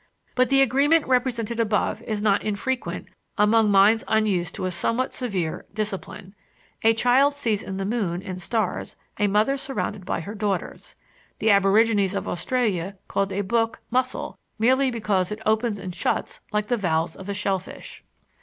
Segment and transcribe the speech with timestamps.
[0.33, 3.07] But the agreement represented above is not infrequent
[3.37, 6.33] among minds unused to a somewhat severe discipline.
[6.81, 10.95] A child sees in the moon and stars a mother surrounded by her daughters.
[11.37, 16.65] The aborigines of Australia called a book "mussel," merely because it opens and shuts like
[16.65, 18.03] the valves of a shellfish.